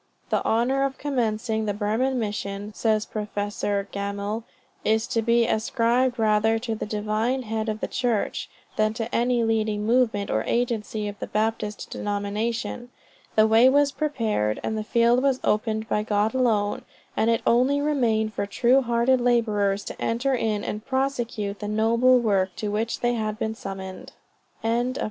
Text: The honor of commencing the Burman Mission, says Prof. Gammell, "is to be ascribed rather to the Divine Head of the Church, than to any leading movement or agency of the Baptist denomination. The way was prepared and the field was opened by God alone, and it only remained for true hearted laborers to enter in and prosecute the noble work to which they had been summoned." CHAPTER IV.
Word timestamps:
The 0.31 0.43
honor 0.43 0.81
of 0.83 0.97
commencing 0.97 1.65
the 1.65 1.75
Burman 1.75 2.17
Mission, 2.17 2.73
says 2.73 3.05
Prof. 3.05 3.35
Gammell, 3.35 4.43
"is 4.83 5.05
to 5.05 5.21
be 5.21 5.45
ascribed 5.45 6.17
rather 6.17 6.57
to 6.57 6.73
the 6.73 6.87
Divine 6.87 7.43
Head 7.43 7.69
of 7.69 7.81
the 7.81 7.87
Church, 7.87 8.49
than 8.77 8.95
to 8.95 9.13
any 9.13 9.43
leading 9.43 9.85
movement 9.85 10.31
or 10.31 10.43
agency 10.47 11.07
of 11.07 11.19
the 11.19 11.27
Baptist 11.27 11.91
denomination. 11.91 12.89
The 13.35 13.45
way 13.45 13.69
was 13.69 13.91
prepared 13.91 14.59
and 14.63 14.75
the 14.75 14.83
field 14.83 15.21
was 15.21 15.39
opened 15.43 15.87
by 15.87 16.01
God 16.01 16.33
alone, 16.33 16.81
and 17.15 17.29
it 17.29 17.43
only 17.45 17.79
remained 17.79 18.33
for 18.33 18.47
true 18.47 18.81
hearted 18.81 19.21
laborers 19.21 19.83
to 19.83 20.01
enter 20.01 20.33
in 20.33 20.63
and 20.63 20.83
prosecute 20.83 21.59
the 21.59 21.67
noble 21.67 22.17
work 22.17 22.55
to 22.55 22.69
which 22.71 23.01
they 23.01 23.13
had 23.13 23.37
been 23.37 23.53
summoned." 23.53 24.13
CHAPTER 24.63 24.89
IV. 24.89 24.97